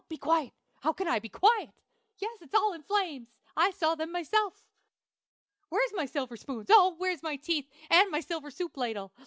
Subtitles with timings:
[0.09, 0.51] Be quiet!
[0.79, 1.69] How can I be quiet?
[2.17, 3.29] Yes, it is all in flames.
[3.55, 4.65] I saw them myself!
[5.69, 6.69] Where's my silver spoons?
[6.71, 9.11] Oh, where's my teeth, and my silver soup ladle?